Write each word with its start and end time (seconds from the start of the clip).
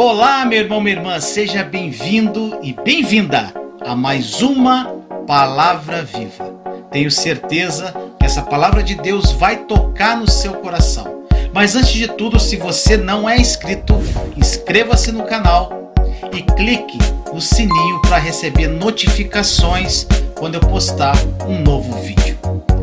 Olá, 0.00 0.44
meu 0.44 0.60
irmão, 0.60 0.80
minha 0.80 0.94
irmã, 0.94 1.18
seja 1.18 1.64
bem-vindo 1.64 2.60
e 2.62 2.72
bem-vinda 2.72 3.52
a 3.80 3.96
mais 3.96 4.40
uma 4.40 4.84
Palavra 5.26 6.04
Viva. 6.04 6.54
Tenho 6.92 7.10
certeza 7.10 7.92
que 8.16 8.24
essa 8.24 8.42
palavra 8.42 8.80
de 8.80 8.94
Deus 8.94 9.32
vai 9.32 9.64
tocar 9.64 10.16
no 10.16 10.30
seu 10.30 10.52
coração. 10.54 11.24
Mas 11.52 11.74
antes 11.74 11.90
de 11.90 12.06
tudo, 12.06 12.38
se 12.38 12.56
você 12.56 12.96
não 12.96 13.28
é 13.28 13.38
inscrito, 13.38 13.94
inscreva-se 14.36 15.10
no 15.10 15.24
canal 15.24 15.92
e 16.32 16.42
clique 16.42 16.98
no 17.34 17.40
sininho 17.40 18.00
para 18.02 18.18
receber 18.18 18.68
notificações 18.68 20.06
quando 20.38 20.54
eu 20.54 20.60
postar 20.60 21.16
um 21.44 21.60
novo 21.60 22.00
vídeo. 22.02 22.38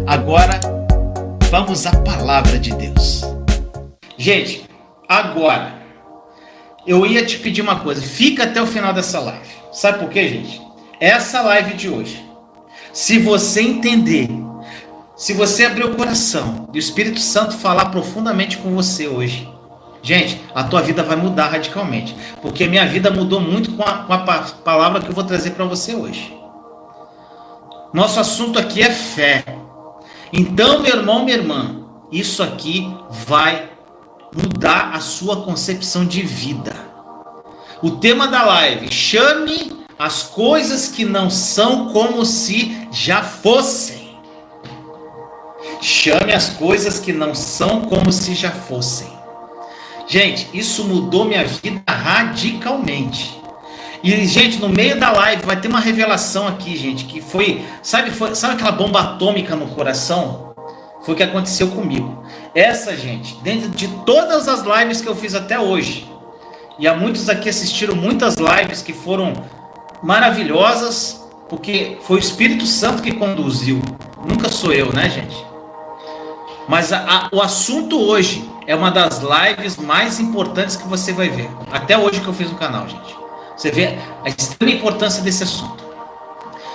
Agora, 0.06 0.60
vamos 1.50 1.86
à 1.86 1.96
palavra 1.96 2.60
de 2.60 2.74
Deus. 2.74 3.22
Gente, 4.18 4.70
agora 5.08 5.85
eu 6.86 7.06
ia 7.06 7.26
te 7.26 7.40
pedir 7.40 7.62
uma 7.62 7.80
coisa, 7.80 8.02
fica 8.02 8.44
até 8.44 8.62
o 8.62 8.68
final 8.68 8.94
dessa 8.94 9.20
live. 9.20 9.50
Sabe 9.72 10.00
por 10.00 10.10
quê, 10.10 10.28
gente? 10.28 10.62
Essa 11.00 11.42
live 11.42 11.74
de 11.74 11.90
hoje, 11.90 12.24
se 12.94 13.20
você 13.20 13.62
entender, 13.62 14.30
se 15.16 15.34
você 15.34 15.66
abrir 15.66 15.86
o 15.86 15.96
coração 15.96 16.70
e 16.74 16.78
o 16.78 16.80
Espírito 16.80 17.20
Santo 17.20 17.58
falar 17.58 17.86
profundamente 17.86 18.58
com 18.58 18.74
você 18.74 19.08
hoje, 19.08 19.50
gente, 20.02 20.40
a 20.54 20.64
tua 20.64 20.82
vida 20.82 21.04
vai 21.04 21.16
mudar 21.16 21.48
radicalmente, 21.48 22.16
porque 22.42 22.68
minha 22.68 22.86
vida 22.86 23.10
mudou 23.10 23.42
muito 23.42 23.72
com 23.74 23.84
a, 23.84 24.00
com 24.00 24.14
a 24.14 24.20
palavra 24.64 25.02
que 25.02 25.10
eu 25.10 25.14
vou 25.14 25.24
trazer 25.24 25.52
para 25.52 25.66
você 25.66 25.96
hoje. 25.96 26.34
Nosso 27.94 28.20
assunto 28.20 28.60
aqui 28.60 28.82
é 28.82 28.92
fé. 28.92 29.44
Então, 30.32 30.82
meu 30.82 30.98
irmão, 30.98 31.24
minha 31.24 31.38
irmã, 31.38 31.86
isso 32.12 32.44
aqui 32.44 32.94
vai 33.10 33.75
mudar 34.34 34.92
a 34.94 35.00
sua 35.00 35.44
concepção 35.44 36.06
de 36.06 36.22
vida. 36.22 36.74
O 37.82 37.92
tema 37.92 38.28
da 38.28 38.44
live: 38.44 38.92
chame 38.92 39.86
as 39.98 40.24
coisas 40.24 40.88
que 40.88 41.06
não 41.06 41.30
são 41.30 41.90
como 41.90 42.26
se 42.26 42.88
já 42.92 43.22
fossem. 43.22 44.06
Chame 45.82 46.34
as 46.34 46.50
coisas 46.50 47.00
que 47.00 47.12
não 47.12 47.36
são 47.36 47.82
como 47.82 48.12
se 48.12 48.34
já 48.34 48.52
fossem. 48.52 49.08
Gente, 50.08 50.48
isso 50.54 50.84
mudou 50.84 51.26
minha 51.26 51.44
vida 51.46 51.82
radicalmente. 51.88 53.42
E, 54.04 54.26
gente, 54.28 54.60
no 54.60 54.70
meio 54.70 55.00
da 55.00 55.12
live 55.12 55.44
vai 55.46 55.60
ter 55.60 55.68
uma 55.68 55.80
revelação 55.80 56.48
aqui, 56.48 56.78
gente, 56.78 57.06
que 57.06 57.20
foi, 57.20 57.66
sabe, 57.82 58.12
foi, 58.12 58.36
sabe 58.36 58.54
aquela 58.54 58.72
bomba 58.72 59.02
atômica 59.02 59.56
no 59.56 59.68
coração? 59.68 60.55
Foi 61.06 61.14
o 61.14 61.18
que 61.18 61.24
aconteceu 61.24 61.68
comigo. 61.68 62.24
Essa, 62.56 62.98
gente, 62.98 63.36
dentro 63.44 63.70
de 63.70 63.88
todas 64.06 64.48
as 64.48 64.64
lives 64.64 65.02
que 65.02 65.08
eu 65.08 65.16
fiz 65.16 65.36
até 65.36 65.60
hoje, 65.60 66.12
e 66.80 66.88
há 66.88 66.96
muitos 66.96 67.30
aqui 67.30 67.48
assistiram 67.48 67.96
muitas 67.96 68.36
lives 68.36 68.82
que 68.82 68.92
foram 68.92 69.34
maravilhosas, 70.02 71.24
porque 71.48 72.00
foi 72.02 72.18
o 72.18 72.20
Espírito 72.20 72.66
Santo 72.66 73.04
que 73.04 73.14
conduziu. 73.14 73.80
Nunca 74.28 74.52
sou 74.52 74.74
eu, 74.74 74.92
né, 74.92 75.08
gente? 75.08 75.46
Mas 76.68 76.92
a, 76.92 76.98
a, 76.98 77.30
o 77.32 77.40
assunto 77.40 78.02
hoje 78.02 78.44
é 78.66 78.76
uma 78.76 78.90
das 78.90 79.22
lives 79.22 79.78
mais 79.78 80.20
importantes 80.20 80.76
que 80.76 80.88
você 80.88 81.14
vai 81.14 81.30
ver. 81.30 81.50
Até 81.72 81.96
hoje 81.96 82.20
que 82.20 82.28
eu 82.28 82.34
fiz 82.34 82.50
no 82.50 82.58
canal, 82.58 82.90
gente. 82.90 83.16
Você 83.56 83.70
vê 83.70 83.96
a 84.24 84.30
extrema 84.30 84.74
importância 84.74 85.22
desse 85.22 85.44
assunto. 85.44 85.86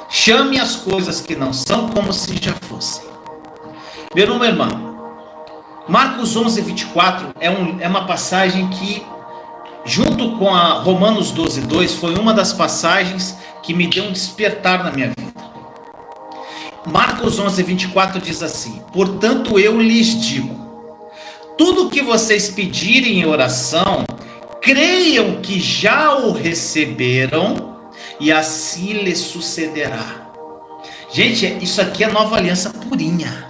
Chame 0.08 0.60
as 0.60 0.76
coisas 0.76 1.20
que 1.20 1.34
não 1.34 1.52
são 1.52 1.88
como 1.88 2.12
se 2.12 2.36
já 2.40 2.54
fossem. 2.54 3.09
Meu 4.12 4.42
irmão, 4.42 5.14
Marcos 5.88 6.34
11, 6.34 6.62
24 6.62 7.32
é, 7.38 7.48
um, 7.48 7.80
é 7.80 7.86
uma 7.86 8.08
passagem 8.08 8.68
que, 8.68 9.06
junto 9.84 10.36
com 10.36 10.52
a 10.52 10.80
Romanos 10.80 11.30
12, 11.30 11.60
2, 11.60 11.94
foi 11.94 12.16
uma 12.16 12.34
das 12.34 12.52
passagens 12.52 13.36
que 13.62 13.72
me 13.72 13.86
deu 13.86 14.02
um 14.02 14.10
despertar 14.10 14.82
na 14.82 14.90
minha 14.90 15.12
vida. 15.16 15.32
Marcos 16.84 17.38
11, 17.38 17.62
24 17.62 18.20
diz 18.20 18.42
assim: 18.42 18.82
Portanto, 18.92 19.60
eu 19.60 19.80
lhes 19.80 20.20
digo: 20.20 20.58
tudo 21.56 21.88
que 21.88 22.02
vocês 22.02 22.48
pedirem 22.48 23.20
em 23.20 23.26
oração, 23.26 24.04
creiam 24.60 25.40
que 25.40 25.60
já 25.60 26.16
o 26.16 26.32
receberam 26.32 27.76
e 28.18 28.32
assim 28.32 28.92
lhes 28.92 29.18
sucederá. 29.18 30.32
Gente, 31.12 31.46
isso 31.62 31.80
aqui 31.80 32.02
é 32.02 32.08
nova 32.10 32.34
aliança 32.34 32.70
purinha. 32.70 33.49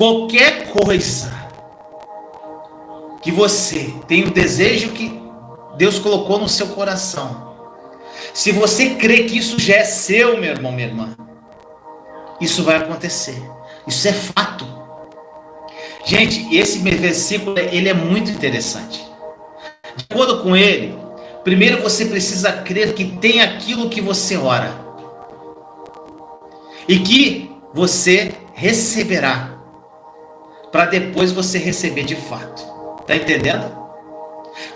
Qualquer 0.00 0.68
coisa 0.68 1.30
que 3.22 3.30
você 3.30 3.92
tem 4.08 4.24
o 4.24 4.30
desejo 4.30 4.92
que 4.92 5.12
Deus 5.76 5.98
colocou 5.98 6.38
no 6.38 6.48
seu 6.48 6.68
coração, 6.68 7.54
se 8.32 8.50
você 8.50 8.94
crê 8.94 9.24
que 9.24 9.36
isso 9.36 9.60
já 9.60 9.74
é 9.74 9.84
seu, 9.84 10.40
meu 10.40 10.52
irmão, 10.52 10.72
minha 10.72 10.88
irmã, 10.88 11.14
isso 12.40 12.64
vai 12.64 12.76
acontecer. 12.76 13.42
Isso 13.86 14.08
é 14.08 14.14
fato. 14.14 14.66
Gente, 16.06 16.48
esse 16.56 16.78
versículo 16.78 17.58
ele 17.58 17.90
é 17.90 17.92
muito 17.92 18.30
interessante. 18.30 19.06
De 19.96 20.06
acordo 20.10 20.42
com 20.42 20.56
ele, 20.56 20.96
primeiro 21.44 21.82
você 21.82 22.06
precisa 22.06 22.50
crer 22.50 22.94
que 22.94 23.04
tem 23.18 23.42
aquilo 23.42 23.90
que 23.90 24.00
você 24.00 24.38
ora 24.38 24.74
e 26.88 27.00
que 27.00 27.54
você 27.74 28.32
receberá 28.54 29.59
para 30.70 30.86
depois 30.86 31.32
você 31.32 31.58
receber 31.58 32.04
de 32.04 32.16
fato. 32.16 32.64
Tá 33.06 33.16
entendendo? 33.16 33.80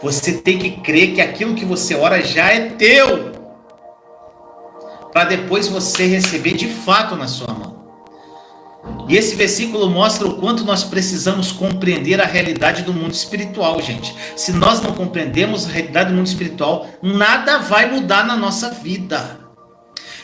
Você 0.03 0.38
tem 0.38 0.59
que 0.59 0.72
crer 0.81 1.15
que 1.15 1.21
aquilo 1.21 1.55
que 1.55 1.65
você 1.65 1.94
ora 1.94 2.22
já 2.22 2.50
é 2.50 2.71
teu. 2.71 3.32
Para 5.12 5.25
depois 5.25 5.69
você 5.69 6.06
receber 6.06 6.54
de 6.54 6.66
fato 6.69 7.15
na 7.15 7.28
sua 7.28 7.53
mão. 7.53 7.75
E 9.09 9.16
esse 9.16 9.34
versículo 9.34 9.88
mostra 9.88 10.27
o 10.27 10.34
quanto 10.37 10.65
nós 10.65 10.83
precisamos 10.83 11.53
compreender 11.53 12.21
a 12.21 12.27
realidade 12.27 12.83
do 12.83 12.93
mundo 12.93 13.12
espiritual, 13.12 13.81
gente. 13.81 14.15
Se 14.34 14.53
nós 14.53 14.81
não 14.81 14.93
compreendemos 14.93 15.66
a 15.66 15.71
realidade 15.71 16.10
do 16.10 16.16
mundo 16.16 16.27
espiritual, 16.27 16.88
nada 17.03 17.59
vai 17.59 17.91
mudar 17.91 18.27
na 18.27 18.37
nossa 18.37 18.71
vida. 18.71 19.41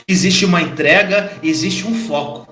Existe 0.09 0.44
uma 0.44 0.60
entrega, 0.60 1.32
existe 1.42 1.86
um 1.86 1.94
foco. 1.94 2.49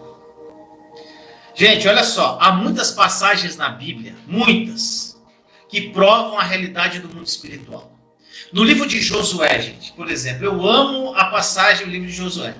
Gente, 1.59 1.89
olha 1.89 2.05
só, 2.05 2.39
há 2.41 2.53
muitas 2.53 2.93
passagens 2.93 3.57
na 3.57 3.69
Bíblia, 3.69 4.15
muitas, 4.29 5.21
que 5.69 5.91
provam 5.91 6.39
a 6.39 6.43
realidade 6.45 7.01
do 7.01 7.09
mundo 7.09 7.27
espiritual. 7.27 7.93
No 8.53 8.63
livro 8.63 8.87
de 8.87 9.01
Josué, 9.01 9.61
gente, 9.61 9.91
por 9.91 10.09
exemplo, 10.09 10.45
eu 10.45 10.65
amo 10.65 11.13
a 11.17 11.25
passagem 11.25 11.85
do 11.85 11.91
livro 11.91 12.07
de 12.07 12.15
Josué. 12.15 12.55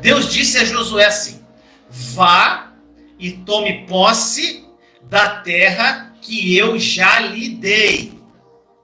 Deus 0.00 0.32
disse 0.32 0.58
a 0.58 0.64
Josué 0.64 1.04
assim: 1.04 1.40
Vá 1.88 2.72
e 3.20 3.30
tome 3.30 3.86
posse 3.86 4.66
da 5.02 5.40
terra 5.42 6.12
que 6.20 6.56
eu 6.56 6.80
já 6.80 7.20
lhe 7.20 7.50
dei. 7.50 8.20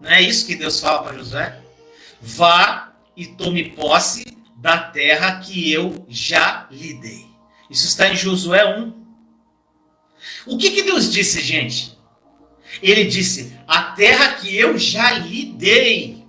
Não 0.01 0.11
é 0.13 0.23
isso 0.23 0.47
que 0.47 0.55
Deus 0.55 0.79
fala 0.79 1.03
para 1.03 1.19
Josué? 1.19 1.59
Vá 2.21 2.93
e 3.17 3.27
tome 3.27 3.71
posse 3.71 4.25
da 4.59 4.79
terra 4.79 5.41
que 5.41 5.73
eu 5.73 6.07
já 6.09 6.69
lhe 6.71 6.95
dei. 6.95 7.32
Isso 7.73 7.87
está 7.87 8.09
em 8.09 8.17
Josué 8.17 8.79
1. 8.79 9.03
O 10.47 10.59
que, 10.59 10.71
que 10.71 10.83
Deus 10.83 11.11
disse, 11.11 11.41
gente? 11.41 11.99
Ele 12.83 13.07
disse: 13.07 13.59
A 13.67 13.85
terra 13.93 14.35
que 14.35 14.55
eu 14.55 14.77
já 14.77 15.13
lhe 15.13 15.47
dei. 15.47 16.23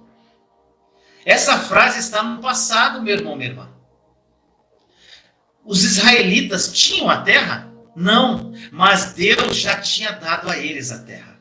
Essa 1.25 1.59
frase 1.59 1.99
está 1.99 2.23
no 2.23 2.41
passado, 2.41 3.01
meu 3.01 3.15
irmão, 3.15 3.35
minha 3.35 3.49
irmã. 3.49 3.69
Os 5.65 5.83
israelitas 5.83 6.71
tinham 6.71 7.09
a 7.09 7.21
terra? 7.21 7.69
Não, 7.95 8.53
mas 8.71 9.13
Deus 9.13 9.57
já 9.57 9.79
tinha 9.79 10.11
dado 10.11 10.49
a 10.49 10.57
eles 10.57 10.91
a 10.91 10.99
terra, 10.99 11.39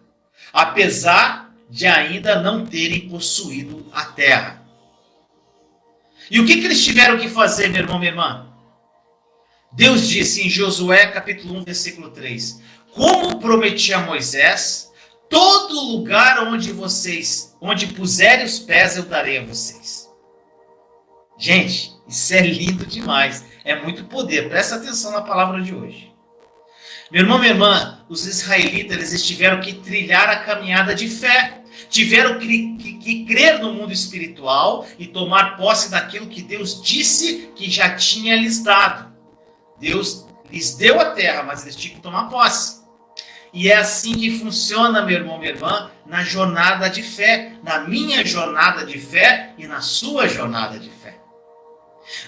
apesar 0.52 1.54
de 1.70 1.86
ainda 1.86 2.40
não 2.40 2.66
terem 2.66 3.08
possuído 3.08 3.88
a 3.92 4.04
terra. 4.04 4.62
E 6.30 6.38
o 6.40 6.46
que, 6.46 6.58
que 6.58 6.64
eles 6.66 6.84
tiveram 6.84 7.18
que 7.18 7.28
fazer, 7.28 7.68
meu 7.68 7.82
irmão, 7.82 7.98
minha 7.98 8.10
irmã? 8.10 8.51
Deus 9.72 10.06
disse 10.06 10.42
em 10.42 10.50
Josué 10.50 11.06
capítulo 11.06 11.58
1, 11.60 11.64
versículo 11.64 12.10
3: 12.10 12.60
Como 12.92 13.38
prometi 13.38 13.94
a 13.94 14.00
Moisés, 14.00 14.90
todo 15.30 15.80
lugar 15.80 16.46
onde 16.46 16.72
vocês, 16.72 17.56
onde 17.60 17.86
puserem 17.86 18.44
os 18.44 18.58
pés, 18.58 18.98
eu 18.98 19.04
darei 19.04 19.38
a 19.38 19.44
vocês. 19.44 20.10
Gente, 21.38 21.90
isso 22.06 22.34
é 22.34 22.40
lindo 22.42 22.84
demais. 22.84 23.44
É 23.64 23.80
muito 23.80 24.04
poder. 24.04 24.50
Presta 24.50 24.76
atenção 24.76 25.10
na 25.10 25.22
palavra 25.22 25.62
de 25.62 25.74
hoje. 25.74 26.12
Meu 27.10 27.22
irmão, 27.22 27.38
minha 27.38 27.52
irmã, 27.52 28.04
os 28.08 28.26
israelitas 28.26 29.12
eles 29.12 29.26
tiveram 29.26 29.60
que 29.60 29.74
trilhar 29.74 30.28
a 30.28 30.36
caminhada 30.36 30.94
de 30.94 31.08
fé. 31.08 31.62
Tiveram 31.88 32.38
que, 32.38 32.76
que, 32.76 32.98
que, 32.98 33.24
crer 33.24 33.58
no 33.58 33.72
mundo 33.72 33.92
espiritual 33.92 34.86
e 34.98 35.06
tomar 35.06 35.56
posse 35.56 35.90
daquilo 35.90 36.26
que 36.26 36.42
Deus 36.42 36.82
disse 36.82 37.50
que 37.56 37.70
já 37.70 37.96
tinha 37.96 38.36
lhes 38.36 38.62
dado. 38.62 39.11
Deus 39.82 40.28
lhes 40.48 40.76
deu 40.76 41.00
a 41.00 41.06
terra, 41.10 41.42
mas 41.42 41.62
eles 41.62 41.74
tinham 41.74 41.96
que 41.96 42.00
tomar 42.00 42.28
posse. 42.28 42.82
E 43.52 43.68
é 43.68 43.76
assim 43.76 44.14
que 44.14 44.38
funciona, 44.38 45.02
meu 45.02 45.18
irmão, 45.18 45.38
minha 45.38 45.50
irmã, 45.50 45.90
na 46.06 46.22
jornada 46.22 46.88
de 46.88 47.02
fé, 47.02 47.54
na 47.64 47.80
minha 47.80 48.24
jornada 48.24 48.86
de 48.86 48.98
fé 48.98 49.52
e 49.58 49.66
na 49.66 49.80
sua 49.80 50.28
jornada 50.28 50.78
de 50.78 50.88
fé. 50.88 51.18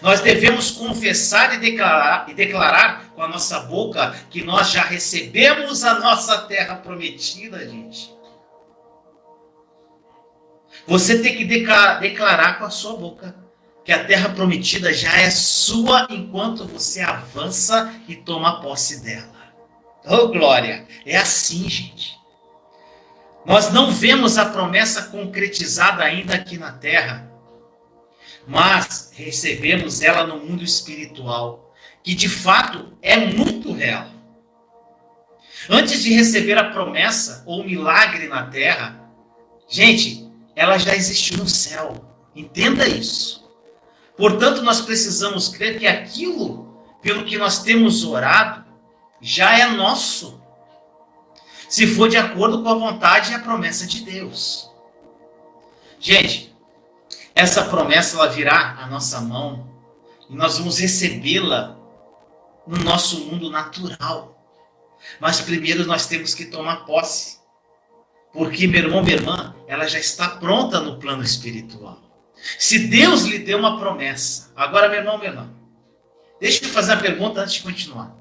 Nós 0.02 0.20
devemos 0.20 0.72
confessar 0.72 1.54
e 1.54 1.58
declarar, 1.58 2.28
e 2.28 2.34
declarar 2.34 3.10
com 3.14 3.22
a 3.22 3.28
nossa 3.28 3.60
boca 3.60 4.14
que 4.28 4.42
nós 4.42 4.70
já 4.70 4.82
recebemos 4.82 5.84
a 5.84 6.00
nossa 6.00 6.38
terra 6.42 6.76
prometida, 6.76 7.66
gente. 7.68 8.12
Você 10.86 11.22
tem 11.22 11.36
que 11.36 11.44
declarar, 11.44 12.00
declarar 12.00 12.58
com 12.58 12.64
a 12.64 12.70
sua 12.70 12.96
boca 12.96 13.43
que 13.84 13.92
a 13.92 14.04
terra 14.04 14.30
prometida 14.30 14.92
já 14.94 15.14
é 15.18 15.30
sua 15.30 16.06
enquanto 16.08 16.66
você 16.66 17.00
avança 17.00 17.94
e 18.08 18.16
toma 18.16 18.60
posse 18.62 19.04
dela. 19.04 19.34
Oh, 20.06 20.28
glória! 20.28 20.86
É 21.04 21.16
assim, 21.16 21.68
gente. 21.68 22.18
Nós 23.44 23.70
não 23.70 23.92
vemos 23.92 24.38
a 24.38 24.46
promessa 24.46 25.04
concretizada 25.04 26.02
ainda 26.02 26.34
aqui 26.34 26.56
na 26.56 26.72
terra, 26.72 27.30
mas 28.46 29.12
recebemos 29.14 30.00
ela 30.00 30.26
no 30.26 30.38
mundo 30.38 30.64
espiritual, 30.64 31.74
que 32.02 32.14
de 32.14 32.28
fato 32.28 32.96
é 33.02 33.18
muito 33.18 33.72
real. 33.72 34.08
Antes 35.68 36.02
de 36.02 36.12
receber 36.12 36.56
a 36.56 36.70
promessa 36.70 37.42
ou 37.46 37.64
milagre 37.64 38.28
na 38.28 38.46
terra, 38.46 39.10
gente, 39.68 40.30
ela 40.56 40.78
já 40.78 40.94
existiu 40.94 41.38
no 41.38 41.48
céu. 41.48 42.02
Entenda 42.34 42.86
isso. 42.86 43.43
Portanto, 44.16 44.62
nós 44.62 44.80
precisamos 44.80 45.48
crer 45.48 45.78
que 45.78 45.86
aquilo 45.86 46.64
pelo 47.02 47.24
que 47.24 47.36
nós 47.36 47.62
temos 47.62 48.04
orado 48.04 48.64
já 49.20 49.58
é 49.58 49.66
nosso. 49.66 50.40
Se 51.68 51.86
for 51.86 52.08
de 52.08 52.16
acordo 52.16 52.62
com 52.62 52.68
a 52.68 52.74
vontade 52.74 53.32
e 53.32 53.34
a 53.34 53.40
promessa 53.40 53.86
de 53.86 54.02
Deus. 54.02 54.70
Gente, 55.98 56.54
essa 57.34 57.64
promessa 57.64 58.16
ela 58.16 58.28
virá 58.28 58.78
à 58.80 58.86
nossa 58.86 59.20
mão 59.20 59.68
e 60.30 60.36
nós 60.36 60.58
vamos 60.58 60.78
recebê-la 60.78 61.76
no 62.66 62.78
nosso 62.84 63.24
mundo 63.24 63.50
natural. 63.50 64.34
Mas 65.20 65.40
primeiro 65.40 65.86
nós 65.86 66.06
temos 66.06 66.34
que 66.34 66.46
tomar 66.46 66.84
posse. 66.84 67.38
Porque, 68.32 68.66
meu 68.66 68.84
irmão, 68.84 69.02
minha 69.02 69.16
irmã, 69.16 69.54
ela 69.66 69.86
já 69.86 69.98
está 69.98 70.28
pronta 70.28 70.80
no 70.80 70.98
plano 70.98 71.22
espiritual. 71.22 72.03
Se 72.58 72.88
Deus 72.88 73.22
lhe 73.22 73.38
deu 73.38 73.58
uma 73.58 73.78
promessa, 73.78 74.52
agora, 74.54 74.88
meu 74.88 74.98
irmão, 74.98 75.18
meu 75.18 75.28
irmão, 75.28 75.50
deixa 76.40 76.64
eu 76.64 76.68
fazer 76.68 76.92
uma 76.92 77.00
pergunta 77.00 77.40
antes 77.40 77.54
de 77.54 77.62
continuar. 77.62 78.14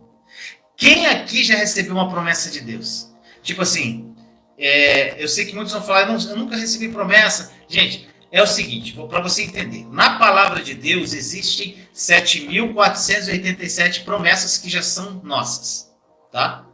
Quem 0.77 1.07
aqui 1.07 1.43
já 1.43 1.55
recebeu 1.55 1.93
uma 1.93 2.09
promessa 2.09 2.49
de 2.49 2.61
Deus? 2.61 3.11
Tipo 3.41 3.61
assim, 3.61 4.15
é, 4.57 5.21
eu 5.21 5.27
sei 5.27 5.45
que 5.45 5.53
muitos 5.53 5.73
vão 5.73 5.81
falar, 5.81 6.01
eu, 6.01 6.07
não, 6.07 6.29
eu 6.29 6.37
nunca 6.37 6.55
recebi 6.55 6.89
promessa. 6.89 7.51
Gente, 7.67 8.07
é 8.31 8.41
o 8.41 8.47
seguinte, 8.47 8.93
para 8.93 9.21
você 9.21 9.43
entender. 9.43 9.85
Na 9.91 10.17
palavra 10.17 10.63
de 10.63 10.73
Deus 10.73 11.13
existem 11.13 11.77
7.487 11.93 14.03
promessas 14.03 14.57
que 14.57 14.69
já 14.69 14.81
são 14.81 15.21
nossas, 15.23 15.93
tá? 16.31 16.65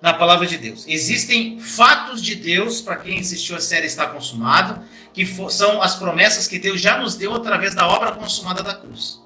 Na 0.00 0.14
palavra 0.14 0.46
de 0.46 0.56
Deus. 0.56 0.84
Existem 0.86 1.58
fatos 1.58 2.22
de 2.22 2.34
Deus, 2.34 2.80
para 2.80 2.96
quem 2.96 3.20
assistiu 3.20 3.56
a 3.56 3.60
série 3.60 3.86
Está 3.86 4.06
Consumado, 4.06 4.82
que 5.14 5.24
for, 5.24 5.50
são 5.50 5.80
as 5.80 5.94
promessas 5.94 6.48
que 6.48 6.58
Deus 6.58 6.80
já 6.80 6.98
nos 6.98 7.14
deu 7.14 7.32
através 7.32 7.74
da 7.74 7.86
obra 7.86 8.12
consumada 8.12 8.62
da 8.62 8.74
cruz. 8.74 9.22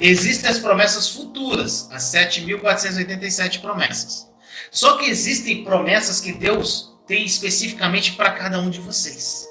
Existem 0.00 0.50
as 0.50 0.58
promessas 0.58 1.08
futuras, 1.08 1.88
as 1.92 2.02
7.487 2.12 3.60
promessas. 3.60 4.28
Só 4.70 4.98
que 4.98 5.06
existem 5.06 5.64
promessas 5.64 6.20
que 6.20 6.32
Deus 6.32 6.92
tem 7.06 7.24
especificamente 7.24 8.12
para 8.12 8.32
cada 8.32 8.58
um 8.58 8.68
de 8.68 8.80
vocês. 8.80 9.48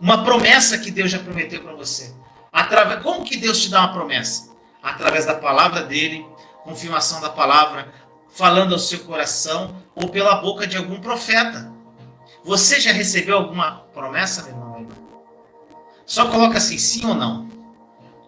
Uma 0.00 0.24
promessa 0.24 0.78
que 0.78 0.90
Deus 0.90 1.10
já 1.10 1.18
prometeu 1.18 1.62
para 1.62 1.74
você. 1.74 2.14
Através, 2.52 3.02
como 3.02 3.24
que 3.24 3.36
Deus 3.36 3.60
te 3.60 3.70
dá 3.70 3.80
uma 3.80 3.92
promessa? 3.92 4.54
Através 4.82 5.26
da 5.26 5.34
palavra 5.34 5.82
dele, 5.82 6.24
confirmação 6.62 7.20
da 7.20 7.28
palavra, 7.28 7.92
falando 8.30 8.72
ao 8.72 8.78
seu 8.78 9.00
coração 9.00 9.82
ou 9.96 10.08
pela 10.08 10.36
boca 10.36 10.66
de 10.66 10.76
algum 10.76 11.00
profeta. 11.00 11.75
Você 12.46 12.78
já 12.78 12.92
recebeu 12.92 13.36
alguma 13.36 13.80
promessa, 13.92 14.44
meu 14.44 14.52
irmão? 14.52 14.86
Só 16.06 16.30
coloca 16.30 16.58
assim, 16.58 16.78
sim 16.78 17.04
ou 17.04 17.12
não. 17.12 17.48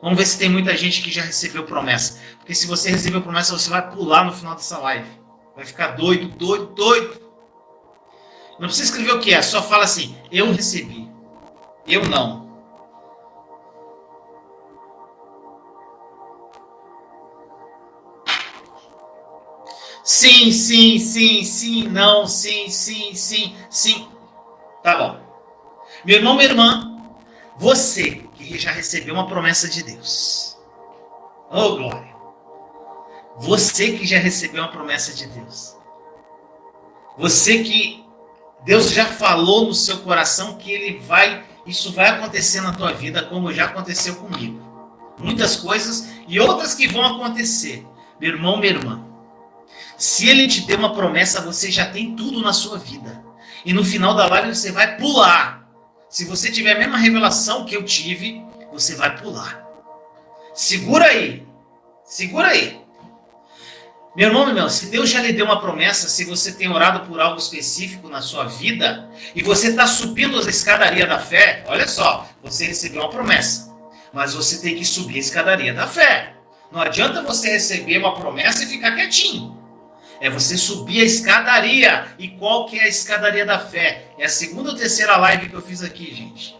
Vamos 0.02 0.18
ver 0.18 0.26
se 0.26 0.36
tem 0.36 0.48
muita 0.48 0.76
gente 0.76 1.00
que 1.02 1.10
já 1.10 1.22
recebeu 1.22 1.62
promessa. 1.62 2.18
Porque 2.38 2.52
se 2.52 2.66
você 2.66 2.90
recebeu 2.90 3.22
promessa, 3.22 3.56
você 3.56 3.70
vai 3.70 3.88
pular 3.92 4.24
no 4.24 4.32
final 4.32 4.56
dessa 4.56 4.76
live. 4.78 5.08
Vai 5.54 5.64
ficar 5.64 5.92
doido, 5.92 6.26
doido, 6.36 6.66
doido. 6.74 7.20
Não 8.58 8.66
precisa 8.66 8.90
escrever 8.90 9.12
o 9.12 9.20
que 9.20 9.32
é, 9.32 9.40
só 9.40 9.62
fala 9.62 9.84
assim: 9.84 10.16
eu 10.32 10.52
recebi. 10.52 11.08
Eu 11.86 12.04
não. 12.08 12.47
Sim, 20.08 20.50
sim, 20.50 20.98
sim, 20.98 21.44
sim, 21.44 21.86
não, 21.86 22.26
sim, 22.26 22.70
sim, 22.70 23.14
sim, 23.14 23.54
sim. 23.68 24.08
Tá 24.82 24.96
bom. 24.96 25.20
Meu 26.02 26.16
irmão, 26.16 26.34
minha 26.34 26.48
irmã, 26.48 26.98
você 27.58 28.22
que 28.34 28.58
já 28.58 28.72
recebeu 28.72 29.12
uma 29.12 29.26
promessa 29.26 29.68
de 29.68 29.82
Deus. 29.82 30.56
Oh, 31.50 31.76
glória. 31.76 32.08
Você 33.36 33.98
que 33.98 34.06
já 34.06 34.18
recebeu 34.18 34.62
uma 34.62 34.72
promessa 34.72 35.12
de 35.12 35.26
Deus. 35.26 35.76
Você 37.18 37.62
que 37.62 38.02
Deus 38.64 38.90
já 38.90 39.04
falou 39.04 39.66
no 39.66 39.74
seu 39.74 39.98
coração 39.98 40.56
que 40.56 40.72
ele 40.72 41.00
vai, 41.00 41.44
isso 41.66 41.92
vai 41.92 42.08
acontecer 42.08 42.62
na 42.62 42.72
tua 42.72 42.94
vida 42.94 43.26
como 43.26 43.52
já 43.52 43.66
aconteceu 43.66 44.16
comigo. 44.16 44.58
Muitas 45.18 45.54
coisas 45.54 46.08
e 46.26 46.40
outras 46.40 46.74
que 46.74 46.88
vão 46.88 47.04
acontecer. 47.04 47.86
Meu 48.18 48.30
irmão, 48.30 48.56
minha 48.56 48.72
irmã. 48.72 49.07
Se 49.98 50.28
ele 50.28 50.46
te 50.46 50.62
deu 50.62 50.78
uma 50.78 50.94
promessa, 50.94 51.42
você 51.42 51.70
já 51.70 51.84
tem 51.86 52.16
tudo 52.16 52.40
na 52.40 52.52
sua 52.52 52.78
vida. 52.78 53.22
E 53.64 53.72
no 53.72 53.84
final 53.84 54.14
da 54.14 54.26
live 54.26 54.54
você 54.54 54.72
vai 54.72 54.96
pular 54.96 55.58
se 56.08 56.24
você 56.24 56.50
tiver 56.50 56.72
a 56.72 56.78
mesma 56.78 56.96
revelação 56.96 57.66
que 57.66 57.76
eu 57.76 57.84
tive, 57.84 58.42
você 58.72 58.94
vai 58.94 59.20
pular. 59.20 59.62
Segura 60.54 61.04
aí. 61.04 61.46
Segura 62.02 62.48
aí. 62.48 62.80
Meu 64.16 64.28
irmão, 64.28 64.52
meu 64.52 64.70
se 64.70 64.86
Deus 64.86 65.10
já 65.10 65.20
lhe 65.20 65.34
deu 65.34 65.44
uma 65.44 65.60
promessa, 65.60 66.08
se 66.08 66.24
você 66.24 66.52
tem 66.52 66.68
orado 66.68 67.06
por 67.06 67.20
algo 67.20 67.38
específico 67.38 68.08
na 68.08 68.22
sua 68.22 68.44
vida, 68.44 69.08
e 69.34 69.42
você 69.42 69.68
está 69.68 69.86
subindo 69.86 70.38
a 70.38 70.48
escadaria 70.48 71.06
da 71.06 71.18
fé, 71.18 71.62
olha 71.68 71.86
só, 71.86 72.26
você 72.42 72.66
recebeu 72.66 73.02
uma 73.02 73.10
promessa, 73.10 73.70
mas 74.12 74.34
você 74.34 74.60
tem 74.60 74.76
que 74.76 74.84
subir 74.84 75.16
a 75.16 75.20
escadaria 75.20 75.74
da 75.74 75.86
fé. 75.86 76.34
Não 76.72 76.80
adianta 76.80 77.22
você 77.22 77.50
receber 77.50 77.98
uma 77.98 78.14
promessa 78.14 78.64
e 78.64 78.66
ficar 78.66 78.92
quietinho. 78.92 79.57
É 80.20 80.28
você 80.28 80.56
subir 80.56 81.00
a 81.00 81.04
escadaria. 81.04 82.06
E 82.18 82.28
qual 82.28 82.66
que 82.66 82.78
é 82.78 82.84
a 82.84 82.88
escadaria 82.88 83.46
da 83.46 83.58
fé? 83.58 84.12
É 84.18 84.24
a 84.26 84.28
segunda 84.28 84.70
ou 84.70 84.76
terceira 84.76 85.16
live 85.16 85.48
que 85.48 85.54
eu 85.54 85.62
fiz 85.62 85.82
aqui, 85.82 86.14
gente. 86.14 86.56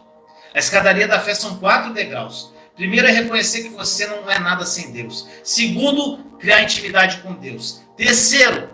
A 0.55 0.59
escadaria 0.59 1.07
da 1.07 1.21
fé 1.21 1.35
são 1.35 1.59
quatro 1.59 1.93
degraus. 1.93 2.53
Primeiro 2.77 3.09
é 3.09 3.11
reconhecer 3.11 3.65
que 3.65 3.71
você 3.71 4.07
não 4.07 4.31
é 4.31 4.39
nada 4.39 4.65
sem 4.65 4.93
Deus. 4.93 5.29
Segundo, 5.43 6.19
criar 6.39 6.63
intimidade 6.63 7.19
com 7.19 7.35
Deus. 7.35 7.83
Terceiro, 7.97 8.71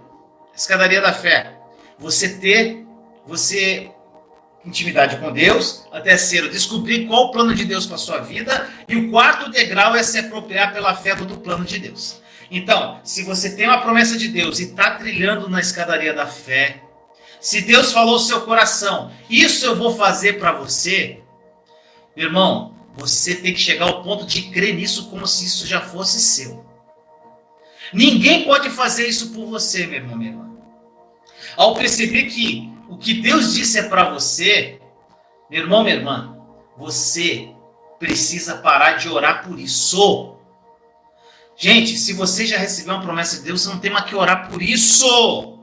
a 0.53 0.57
escadaria 0.57 1.01
da 1.01 1.13
fé. 1.13 1.55
Você 1.99 2.39
ter, 2.39 2.85
você 3.27 3.91
intimidade 4.65 5.17
com 5.17 5.33
Deus. 5.33 5.87
A 5.93 6.01
terceiro, 6.01 6.51
descobrir 6.51 7.07
qual 7.07 7.25
o 7.25 7.31
plano 7.31 7.55
de 7.55 7.65
Deus 7.65 7.87
para 7.87 7.97
sua 7.97 8.19
vida. 8.19 8.69
E 8.89 8.97
o 8.97 9.11
quarto 9.11 9.51
degrau 9.51 9.95
é 9.95 10.03
se 10.03 10.19
apropriar 10.19 10.73
pela 10.73 10.95
fé 10.95 11.15
do 11.15 11.39
plano 11.39 11.65
de 11.65 11.79
Deus. 11.79 12.21
Então, 12.51 13.01
se 13.05 13.23
você 13.23 13.55
tem 13.55 13.67
uma 13.67 13.81
promessa 13.81 14.17
de 14.17 14.29
Deus 14.29 14.59
e 14.59 14.65
está 14.65 14.93
trilhando 14.93 15.49
na 15.49 15.61
escadaria 15.61 16.13
da 16.13 16.27
fé, 16.27 16.83
se 17.41 17.61
Deus 17.61 17.93
falou 17.93 18.19
seu 18.19 18.43
coração, 18.43 19.13
isso 19.29 19.67
eu 19.67 19.77
vou 19.77 19.97
fazer 19.97 20.39
para 20.39 20.53
você, 20.53 21.21
meu 22.17 22.27
irmão, 22.27 22.75
você 22.95 23.35
tem 23.35 23.53
que 23.53 23.61
chegar 23.61 23.87
ao 23.87 24.03
ponto 24.03 24.25
de 24.25 24.43
crer 24.51 24.75
nisso 24.75 25.11
como 25.11 25.27
se 25.27 25.45
isso 25.45 25.67
já 25.67 25.81
fosse 25.81 26.21
seu. 26.21 26.65
Ninguém 27.93 28.45
pode 28.45 28.71
fazer 28.71 29.07
isso 29.07 29.31
por 29.33 29.47
você, 29.47 29.87
meu 29.87 29.97
irmão, 29.97 30.17
minha 30.17 30.31
irmã. 30.31 30.51
Ao 31.57 31.75
perceber 31.75 32.25
que 32.25 32.73
o 32.89 32.97
que 32.97 33.15
Deus 33.15 33.55
disse 33.55 33.79
é 33.79 33.83
para 33.85 34.11
você, 34.11 34.81
meu 35.51 35.63
irmão, 35.63 35.83
minha 35.83 35.97
irmã, 35.97 36.39
você 36.77 37.51
precisa 37.99 38.57
parar 38.57 38.93
de 38.93 39.09
orar 39.09 39.47
por 39.47 39.59
isso. 39.59 40.34
Gente, 41.57 41.97
se 41.97 42.13
você 42.13 42.47
já 42.47 42.59
recebeu 42.59 42.95
uma 42.95 43.03
promessa 43.03 43.37
de 43.37 43.43
Deus, 43.43 43.63
você 43.63 43.69
não 43.69 43.79
tem 43.79 43.91
mais 43.91 44.07
que 44.07 44.15
orar 44.15 44.49
por 44.51 44.61
isso. 44.61 45.59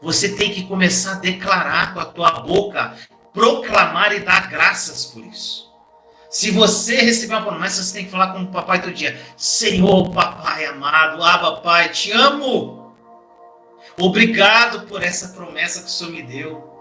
Você 0.00 0.34
tem 0.34 0.52
que 0.52 0.64
começar 0.64 1.12
a 1.12 1.20
declarar 1.20 1.94
com 1.94 2.00
a 2.00 2.04
tua 2.04 2.40
boca, 2.40 2.94
proclamar 3.32 4.12
e 4.12 4.20
dar 4.20 4.50
graças 4.50 5.06
por 5.06 5.24
isso. 5.24 5.72
Se 6.28 6.50
você 6.50 6.96
receber 6.96 7.34
uma 7.34 7.46
promessa, 7.46 7.82
você 7.82 7.92
tem 7.92 8.04
que 8.06 8.10
falar 8.10 8.32
com 8.32 8.42
o 8.42 8.46
papai 8.48 8.80
todo 8.80 8.92
dia: 8.92 9.20
Senhor, 9.36 10.10
papai 10.10 10.64
amado, 10.64 11.22
ah, 11.22 11.38
papai, 11.38 11.90
te 11.90 12.10
amo. 12.10 12.94
Obrigado 14.00 14.86
por 14.86 15.02
essa 15.02 15.28
promessa 15.28 15.80
que 15.80 15.86
o 15.86 15.90
Senhor 15.90 16.12
me 16.12 16.22
deu. 16.22 16.72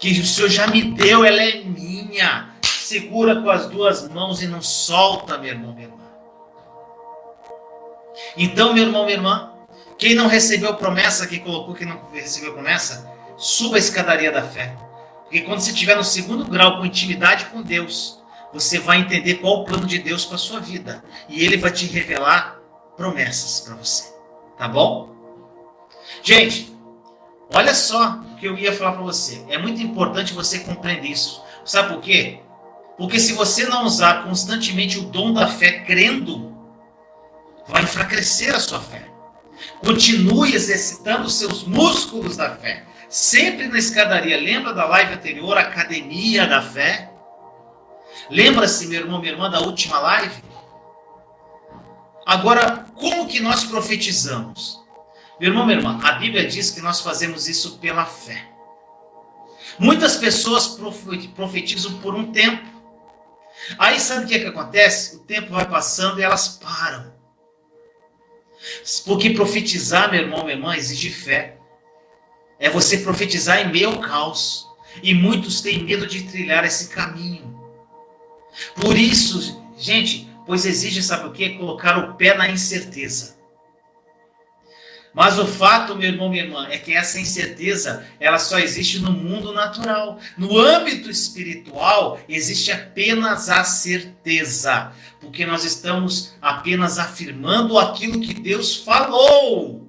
Que 0.00 0.18
o 0.18 0.26
Senhor 0.26 0.48
já 0.48 0.66
me 0.66 0.82
deu, 0.82 1.24
ela 1.24 1.42
é 1.42 1.62
minha. 1.62 2.56
Segura 2.62 3.40
com 3.40 3.50
as 3.50 3.66
duas 3.66 4.08
mãos 4.08 4.42
e 4.42 4.46
não 4.46 4.60
solta, 4.60 5.38
meu 5.38 5.52
irmão, 5.52 5.72
minha 5.72 5.86
irmã. 5.86 6.01
Então, 8.36 8.72
meu 8.72 8.84
irmão, 8.84 9.04
minha 9.04 9.16
irmã, 9.16 9.52
quem 9.98 10.14
não 10.14 10.26
recebeu 10.26 10.74
promessa, 10.74 11.26
quem 11.26 11.40
colocou 11.40 11.74
que 11.74 11.84
não 11.84 12.00
recebeu 12.12 12.52
promessa, 12.52 13.10
suba 13.36 13.76
a 13.76 13.78
escadaria 13.78 14.32
da 14.32 14.42
fé. 14.42 14.76
Porque 15.22 15.40
quando 15.42 15.60
você 15.60 15.70
estiver 15.70 15.96
no 15.96 16.04
segundo 16.04 16.44
grau 16.44 16.78
com 16.78 16.86
intimidade 16.86 17.46
com 17.46 17.62
Deus, 17.62 18.22
você 18.52 18.78
vai 18.78 18.98
entender 18.98 19.36
qual 19.36 19.60
o 19.60 19.64
plano 19.64 19.86
de 19.86 19.98
Deus 19.98 20.24
para 20.24 20.36
sua 20.36 20.60
vida. 20.60 21.02
E 21.28 21.42
ele 21.44 21.56
vai 21.56 21.70
te 21.70 21.86
revelar 21.86 22.58
promessas 22.96 23.60
para 23.60 23.74
você. 23.74 24.12
Tá 24.58 24.68
bom? 24.68 25.10
Gente, 26.22 26.76
olha 27.54 27.74
só 27.74 28.20
o 28.32 28.36
que 28.36 28.46
eu 28.46 28.56
ia 28.58 28.72
falar 28.72 28.92
para 28.92 29.02
você. 29.02 29.44
É 29.48 29.56
muito 29.56 29.80
importante 29.80 30.34
você 30.34 30.58
compreender 30.60 31.08
isso. 31.08 31.42
Sabe 31.64 31.94
por 31.94 32.02
quê? 32.02 32.40
Porque 32.98 33.18
se 33.18 33.32
você 33.32 33.64
não 33.64 33.84
usar 33.84 34.24
constantemente 34.24 34.98
o 34.98 35.04
dom 35.04 35.32
da 35.32 35.48
fé 35.48 35.80
crendo, 35.80 36.51
vai 37.68 37.82
enfraquecer 37.82 38.54
a 38.54 38.60
sua 38.60 38.80
fé. 38.80 39.08
Continue 39.84 40.54
exercitando 40.54 41.26
os 41.26 41.34
seus 41.34 41.64
músculos 41.64 42.36
da 42.36 42.56
fé. 42.56 42.84
Sempre 43.08 43.68
na 43.68 43.78
escadaria. 43.78 44.36
Lembra 44.40 44.72
da 44.72 44.86
live 44.86 45.14
anterior, 45.14 45.56
Academia 45.58 46.46
da 46.46 46.62
Fé? 46.62 47.12
Lembra-se, 48.30 48.86
meu 48.86 49.00
irmão, 49.00 49.20
minha 49.20 49.32
irmã, 49.32 49.50
da 49.50 49.60
última 49.60 49.98
live? 49.98 50.42
Agora, 52.24 52.86
como 52.94 53.28
que 53.28 53.40
nós 53.40 53.64
profetizamos? 53.64 54.80
Meu 55.38 55.50
irmão, 55.50 55.66
minha 55.66 55.78
irmã, 55.78 56.00
a 56.02 56.12
Bíblia 56.12 56.46
diz 56.46 56.70
que 56.70 56.80
nós 56.80 57.00
fazemos 57.00 57.48
isso 57.48 57.78
pela 57.78 58.06
fé. 58.06 58.48
Muitas 59.78 60.16
pessoas 60.16 60.78
profetizam 61.34 61.98
por 61.98 62.14
um 62.14 62.32
tempo. 62.32 62.64
Aí 63.78 63.98
sabe 63.98 64.24
o 64.24 64.28
que, 64.28 64.34
é 64.34 64.38
que 64.38 64.46
acontece? 64.46 65.16
O 65.16 65.20
tempo 65.20 65.52
vai 65.52 65.66
passando 65.66 66.18
e 66.18 66.22
elas 66.22 66.48
param. 66.48 67.11
Porque 69.04 69.30
profetizar, 69.30 70.10
meu 70.10 70.22
irmão, 70.22 70.44
minha 70.44 70.56
irmã, 70.56 70.76
exige 70.76 71.10
fé. 71.10 71.56
É 72.58 72.70
você 72.70 72.98
profetizar 72.98 73.60
em 73.60 73.72
meio 73.72 73.88
ao 73.88 74.00
caos. 74.00 74.68
E 75.02 75.14
muitos 75.14 75.60
têm 75.60 75.82
medo 75.82 76.06
de 76.06 76.24
trilhar 76.24 76.64
esse 76.64 76.88
caminho. 76.88 77.60
Por 78.80 78.96
isso, 78.96 79.62
gente, 79.76 80.28
pois 80.46 80.66
exige, 80.66 81.02
sabe 81.02 81.28
o 81.28 81.32
que? 81.32 81.50
Colocar 81.50 81.98
o 81.98 82.14
pé 82.14 82.36
na 82.36 82.48
incerteza. 82.48 83.36
Mas 85.14 85.38
o 85.38 85.46
fato, 85.46 85.94
meu 85.94 86.08
irmão, 86.08 86.30
minha 86.30 86.44
irmã, 86.44 86.66
é 86.70 86.78
que 86.78 86.94
essa 86.94 87.20
incerteza, 87.20 88.06
ela 88.18 88.38
só 88.38 88.58
existe 88.58 88.98
no 88.98 89.12
mundo 89.12 89.52
natural. 89.52 90.18
No 90.38 90.58
âmbito 90.58 91.10
espiritual, 91.10 92.18
existe 92.28 92.72
apenas 92.72 93.50
a 93.50 93.62
certeza, 93.62 94.92
porque 95.20 95.44
nós 95.44 95.64
estamos 95.64 96.34
apenas 96.40 96.98
afirmando 96.98 97.78
aquilo 97.78 98.20
que 98.20 98.32
Deus 98.32 98.76
falou. 98.76 99.86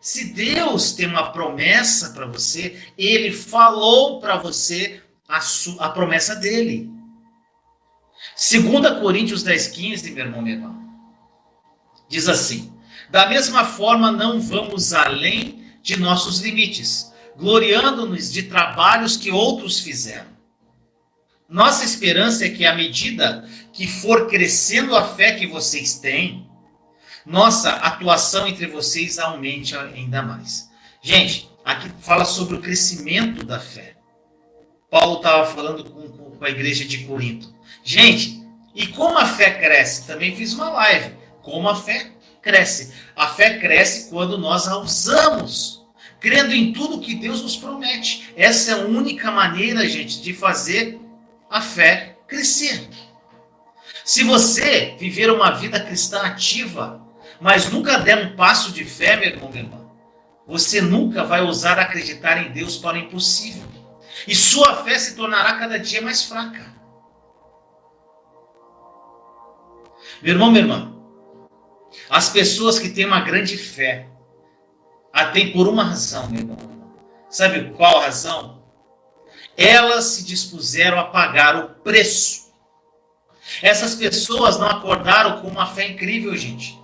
Se 0.00 0.32
Deus 0.32 0.92
tem 0.92 1.06
uma 1.06 1.32
promessa 1.32 2.10
para 2.10 2.26
você, 2.26 2.80
ele 2.96 3.32
falou 3.32 4.20
para 4.20 4.36
você 4.36 5.02
a, 5.28 5.40
a 5.80 5.88
promessa 5.88 6.36
dele. 6.36 6.88
2 8.38 9.00
Coríntios 9.00 9.42
10, 9.42 9.66
15, 9.66 10.10
meu 10.12 10.24
irmão, 10.26 10.40
minha 10.40 10.54
irmã, 10.54 10.74
diz 12.08 12.28
assim: 12.28 12.72
Da 13.10 13.26
mesma 13.28 13.64
forma, 13.64 14.12
não 14.12 14.40
vamos 14.40 14.92
além 14.92 15.64
de 15.82 15.98
nossos 15.98 16.40
limites, 16.40 17.12
gloriando-nos 17.36 18.32
de 18.32 18.44
trabalhos 18.44 19.16
que 19.16 19.30
outros 19.30 19.80
fizeram. 19.80 20.30
Nossa 21.48 21.84
esperança 21.84 22.44
é 22.44 22.50
que, 22.50 22.64
à 22.64 22.74
medida 22.74 23.44
que 23.72 23.86
for 23.88 24.28
crescendo 24.28 24.94
a 24.94 25.04
fé 25.04 25.32
que 25.32 25.48
vocês 25.48 25.94
têm, 25.94 26.48
nossa 27.26 27.72
atuação 27.72 28.46
entre 28.46 28.66
vocês 28.66 29.18
aumente 29.18 29.76
ainda 29.76 30.22
mais. 30.22 30.70
Gente, 31.02 31.50
aqui 31.64 31.90
fala 32.00 32.24
sobre 32.24 32.54
o 32.54 32.60
crescimento 32.60 33.44
da 33.44 33.58
fé. 33.58 33.96
Paulo 34.88 35.16
estava 35.16 35.46
falando 35.46 35.84
com, 35.84 36.08
com 36.08 36.44
a 36.44 36.50
igreja 36.50 36.84
de 36.84 37.04
Corinto. 37.04 37.52
Gente, 37.82 38.40
e 38.74 38.86
como 38.86 39.18
a 39.18 39.26
fé 39.26 39.50
cresce? 39.58 40.06
Também 40.06 40.36
fiz 40.36 40.54
uma 40.54 40.70
live. 40.70 41.16
Como 41.42 41.68
a 41.68 41.74
fé 41.74 42.12
cresce? 42.42 42.92
A 43.16 43.28
fé 43.28 43.58
cresce 43.58 44.10
quando 44.10 44.38
nós 44.38 44.66
a 44.68 44.78
usamos, 44.78 45.86
crendo 46.18 46.54
em 46.54 46.72
tudo 46.72 47.00
que 47.00 47.14
Deus 47.14 47.42
nos 47.42 47.56
promete. 47.56 48.32
Essa 48.36 48.72
é 48.72 48.74
a 48.74 48.86
única 48.86 49.30
maneira, 49.30 49.88
gente, 49.88 50.20
de 50.20 50.32
fazer 50.32 51.00
a 51.48 51.60
fé 51.60 52.16
crescer. 52.26 52.88
Se 54.04 54.24
você 54.24 54.96
viver 54.98 55.30
uma 55.30 55.50
vida 55.50 55.80
cristã 55.80 56.22
ativa, 56.22 57.00
mas 57.40 57.70
nunca 57.70 57.98
der 57.98 58.18
um 58.18 58.36
passo 58.36 58.72
de 58.72 58.84
fé, 58.84 59.16
meu 59.16 59.30
irmão, 59.30 59.50
minha 59.50 59.64
irmã, 59.64 59.80
você 60.46 60.80
nunca 60.80 61.24
vai 61.24 61.42
ousar 61.42 61.78
acreditar 61.78 62.38
em 62.44 62.50
Deus 62.50 62.76
para 62.76 62.96
o 62.96 63.00
impossível. 63.00 63.68
E 64.26 64.34
sua 64.34 64.84
fé 64.84 64.98
se 64.98 65.14
tornará 65.14 65.54
cada 65.58 65.78
dia 65.78 66.02
mais 66.02 66.24
fraca. 66.24 66.70
Meu 70.22 70.34
irmão, 70.34 70.50
minha 70.50 70.62
irmã, 70.62 70.99
as 72.08 72.28
pessoas 72.28 72.78
que 72.78 72.88
têm 72.88 73.06
uma 73.06 73.20
grande 73.20 73.56
fé, 73.56 74.06
a 75.12 75.26
têm 75.26 75.52
por 75.52 75.68
uma 75.68 75.84
razão, 75.84 76.28
meu 76.28 76.40
irmão. 76.40 76.58
Sabe 77.28 77.72
qual 77.72 77.98
a 77.98 78.04
razão? 78.04 78.62
Elas 79.56 80.04
se 80.04 80.24
dispuseram 80.24 80.98
a 80.98 81.04
pagar 81.04 81.56
o 81.56 81.68
preço. 81.82 82.50
Essas 83.62 83.94
pessoas 83.94 84.58
não 84.58 84.66
acordaram 84.66 85.40
com 85.40 85.48
uma 85.48 85.66
fé 85.66 85.88
incrível, 85.88 86.36
gente. 86.36 86.78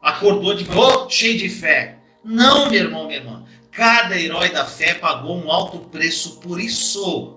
Acordou 0.00 0.54
de 0.54 0.66
oh, 0.70 1.08
cheio 1.10 1.36
de 1.36 1.48
fé. 1.48 1.98
Não, 2.24 2.70
meu 2.70 2.80
irmão, 2.80 3.06
minha 3.06 3.18
irmã. 3.18 3.44
Cada 3.70 4.18
herói 4.18 4.50
da 4.50 4.64
fé 4.64 4.94
pagou 4.94 5.36
um 5.36 5.50
alto 5.50 5.80
preço 5.90 6.40
por 6.40 6.60
isso. 6.60 7.36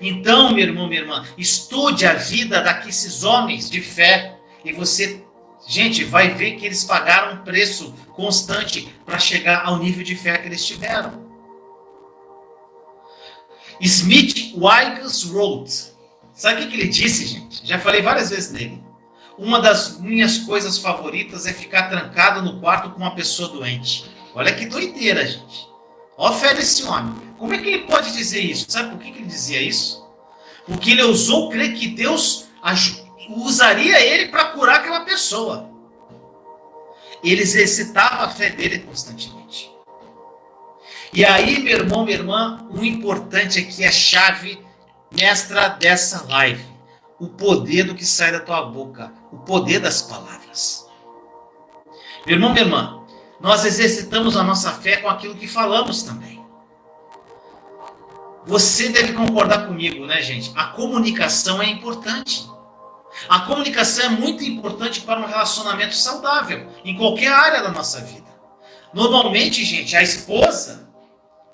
Então, 0.00 0.52
meu 0.52 0.66
irmão, 0.66 0.88
minha 0.88 1.00
irmã, 1.02 1.24
estude 1.38 2.04
a 2.04 2.14
vida 2.14 2.60
daqueles 2.60 3.22
homens 3.22 3.70
de 3.70 3.80
fé 3.80 4.36
e 4.64 4.72
você, 4.72 5.24
gente, 5.70 6.02
vai 6.02 6.34
ver 6.34 6.56
que 6.56 6.66
eles 6.66 6.82
pagaram 6.82 7.34
um 7.34 7.44
preço 7.44 7.94
constante 8.12 8.92
para 9.06 9.20
chegar 9.20 9.64
ao 9.64 9.78
nível 9.78 10.02
de 10.02 10.16
fé 10.16 10.36
que 10.36 10.48
eles 10.48 10.66
tiveram. 10.66 11.30
Smith 13.80 14.52
Wiggins 14.56 15.24
wrote. 15.30 15.92
Sabe 16.34 16.64
o 16.64 16.68
que 16.68 16.74
ele 16.76 16.88
disse, 16.88 17.24
gente? 17.24 17.64
Já 17.64 17.78
falei 17.78 18.02
várias 18.02 18.30
vezes 18.30 18.50
nele. 18.50 18.82
Uma 19.38 19.60
das 19.60 19.98
minhas 20.00 20.38
coisas 20.38 20.76
favoritas 20.76 21.46
é 21.46 21.52
ficar 21.52 21.88
trancado 21.88 22.42
no 22.42 22.60
quarto 22.60 22.90
com 22.90 22.98
uma 22.98 23.14
pessoa 23.14 23.48
doente. 23.48 24.10
Olha 24.34 24.52
que 24.52 24.66
doideira, 24.66 25.24
gente. 25.24 25.68
Olha 26.18 26.34
a 26.34 26.38
fé 26.38 26.52
desse 26.52 26.82
homem. 26.82 27.14
Como 27.38 27.54
é 27.54 27.58
que 27.58 27.68
ele 27.68 27.84
pode 27.84 28.12
dizer 28.12 28.40
isso? 28.40 28.66
Sabe 28.68 28.90
por 28.90 28.98
que 28.98 29.08
ele 29.08 29.24
dizia 29.24 29.62
isso? 29.62 30.04
Porque 30.66 30.90
ele 30.90 31.02
ousou 31.02 31.48
crer 31.48 31.74
que 31.74 31.88
Deus 31.88 32.46
usaria 33.38 34.00
ele 34.00 34.28
para 34.28 34.46
curar 34.46 34.76
aquela 34.76 35.00
pessoa. 35.00 35.70
Ele 37.22 37.42
exercitava 37.42 38.24
a 38.24 38.28
fé 38.30 38.50
dele 38.50 38.80
constantemente. 38.80 39.70
E 41.12 41.24
aí, 41.24 41.60
meu 41.60 41.78
irmão, 41.78 42.04
minha 42.04 42.16
irmã, 42.16 42.66
o 42.70 42.84
importante 42.84 43.58
aqui 43.58 43.84
é 43.84 43.88
a 43.88 43.92
chave 43.92 44.64
mestra 45.10 45.68
dessa 45.68 46.24
live. 46.28 46.64
O 47.18 47.28
poder 47.28 47.84
do 47.84 47.94
que 47.94 48.06
sai 48.06 48.32
da 48.32 48.40
tua 48.40 48.62
boca. 48.62 49.12
O 49.30 49.38
poder 49.38 49.80
das 49.80 50.00
palavras. 50.00 50.86
Meu 52.26 52.36
irmão, 52.36 52.50
minha 52.52 52.64
irmã, 52.64 53.04
nós 53.40 53.64
exercitamos 53.64 54.36
a 54.36 54.42
nossa 54.42 54.72
fé 54.72 54.98
com 54.98 55.08
aquilo 55.08 55.34
que 55.34 55.48
falamos 55.48 56.02
também. 56.02 56.40
Você 58.46 58.88
deve 58.88 59.12
concordar 59.12 59.66
comigo, 59.66 60.06
né, 60.06 60.20
gente? 60.22 60.52
A 60.56 60.66
comunicação 60.66 61.62
é 61.62 61.66
importante. 61.68 62.49
A 63.28 63.40
comunicação 63.40 64.04
é 64.04 64.08
muito 64.08 64.44
importante 64.44 65.00
para 65.00 65.20
um 65.20 65.26
relacionamento 65.26 65.94
saudável 65.94 66.68
em 66.84 66.96
qualquer 66.96 67.32
área 67.32 67.62
da 67.62 67.70
nossa 67.70 68.00
vida. 68.00 68.28
Normalmente, 68.92 69.64
gente, 69.64 69.96
a 69.96 70.02
esposa 70.02 70.88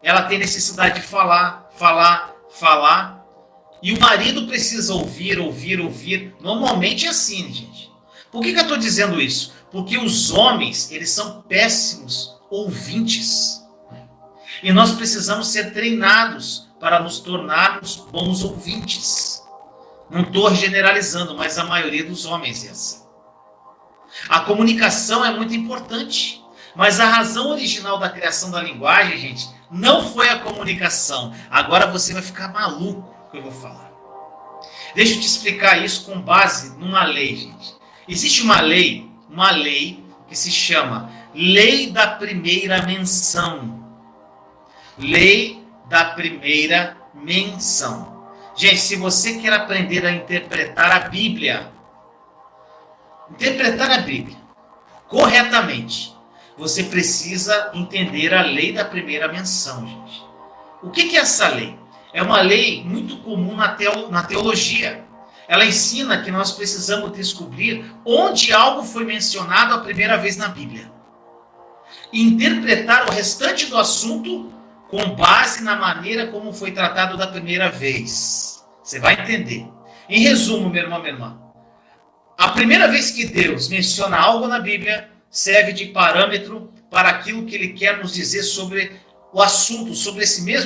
ela 0.03 0.23
tem 0.23 0.39
necessidade 0.39 1.01
de 1.01 1.07
falar, 1.07 1.69
falar, 1.77 2.35
falar, 2.51 3.27
e 3.83 3.93
o 3.93 4.01
marido 4.01 4.47
precisa 4.47 4.95
ouvir, 4.95 5.39
ouvir, 5.39 5.81
ouvir. 5.81 6.35
Normalmente 6.41 7.07
é 7.07 7.11
assim, 7.11 7.53
gente. 7.53 7.91
Por 8.31 8.43
que, 8.43 8.53
que 8.53 8.59
eu 8.59 8.63
estou 8.63 8.77
dizendo 8.77 9.21
isso? 9.21 9.53
Porque 9.71 9.99
os 9.99 10.31
homens 10.31 10.91
eles 10.91 11.11
são 11.11 11.43
péssimos 11.43 12.37
ouvintes 12.51 13.63
e 14.63 14.73
nós 14.73 14.93
precisamos 14.93 15.49
ser 15.49 15.73
treinados 15.73 16.69
para 16.81 17.01
nos 17.01 17.19
tornarmos 17.19 17.97
bons 17.97 18.43
ouvintes. 18.43 19.36
Não 20.09 20.23
estou 20.23 20.55
generalizando, 20.55 21.37
mas 21.37 21.59
a 21.59 21.65
maioria 21.65 22.05
dos 22.05 22.25
homens 22.25 22.65
é 22.65 22.71
assim. 22.71 23.05
A 24.29 24.41
comunicação 24.41 25.25
é 25.25 25.33
muito 25.33 25.55
importante. 25.55 26.43
Mas 26.77 27.01
a 27.01 27.07
razão 27.07 27.53
original 27.53 27.99
da 27.99 28.11
criação 28.11 28.51
da 28.51 28.63
linguagem, 28.63 29.17
gente, 29.17 29.49
não 29.71 30.07
foi 30.13 30.29
a 30.29 30.41
comunicação. 30.41 31.35
Agora 31.51 31.87
você 31.87 32.13
vai 32.13 32.21
ficar 32.21 32.53
maluco 32.53 33.15
que 33.31 33.39
eu 33.39 33.43
vou 33.43 33.51
falar. 33.51 33.91
Deixa 34.95 35.15
eu 35.15 35.21
te 35.21 35.27
explicar 35.27 35.83
isso 35.83 36.05
com 36.05 36.21
base 36.21 36.79
numa 36.79 37.05
lei, 37.05 37.35
gente. 37.35 37.75
Existe 38.07 38.43
uma 38.43 38.61
lei, 38.61 39.11
uma 39.29 39.51
lei 39.51 40.05
que 40.29 40.37
se 40.37 40.51
chama 40.51 41.11
Lei 41.35 41.91
da 41.91 42.07
Primeira 42.07 42.83
Menção. 42.83 43.85
Lei 44.99 45.65
da 45.89 46.05
Primeira 46.05 46.97
Menção. 47.15 48.16
Gente, 48.57 48.79
se 48.79 48.97
você 48.97 49.35
quer 49.35 49.53
aprender 49.53 50.07
a 50.07 50.11
interpretar 50.11 50.91
a 50.91 51.09
Bíblia, 51.11 51.71
interpretar 53.31 53.91
a 53.91 53.99
Bíblia 53.99 54.39
corretamente, 55.09 56.17
você 56.57 56.85
precisa 56.85 57.71
entender 57.75 58.33
a 58.33 58.41
lei 58.41 58.73
da 58.73 58.83
primeira 58.83 59.29
menção, 59.29 59.87
gente. 59.87 60.25
O 60.83 60.91
que 60.91 61.17
é 61.17 61.21
essa 61.21 61.49
lei? 61.49 61.79
É 62.15 62.23
uma 62.23 62.41
lei 62.41 62.83
muito 62.83 63.19
comum 63.19 63.55
na, 63.55 64.23
teologia. 64.23 65.05
Ela 65.47 65.67
ensina 65.67 66.23
que 66.23 66.31
nós 66.31 66.53
precisamos 66.53 67.13
descobrir 67.13 67.85
onde 68.07 68.55
algo 68.55 68.83
foi 68.83 69.05
mencionado 69.05 69.75
a 69.75 69.81
primeira 69.81 70.17
vez 70.17 70.39
na 70.39 70.49
Bíblia. 70.49 70.91
Interpretar 72.11 73.07
o 73.07 73.13
restante 73.13 73.67
do 73.67 73.77
assunto 73.77 74.51
com 74.89 75.15
base 75.15 75.63
na 75.63 75.77
maneira 75.77 76.29
como 76.29 76.53
foi 76.53 76.71
tratado 76.73 77.17
da 77.17 77.27
primeira 77.27 77.71
vez. 77.71 78.65
Você 78.83 79.01
vai 79.01 79.15
entender. 79.15 79.67
Em 80.09 80.21
resumo, 80.21 80.71
meu 80.71 80.85
irmão, 80.85 81.01
minha 81.01 81.13
irmã, 81.13 81.41
a 82.39 82.49
primeira 82.49 82.87
vez 82.89 83.11
que 83.11 83.27
Deus 83.27 83.69
menciona 83.69 84.17
algo 84.17 84.47
na 84.47 84.61
Bíblia 84.61 85.11
serve 85.31 85.73
de 85.73 85.87
parâmetro 85.87 86.73
para 86.91 87.09
aquilo 87.09 87.45
que 87.45 87.55
ele 87.55 87.69
quer 87.71 87.99
nos 87.99 88.13
dizer 88.13 88.43
sobre 88.43 88.93
o 89.33 89.43
assunto, 89.43 89.95
sobre 89.95 90.23
esse 90.23 90.43
mesmo 90.43 90.65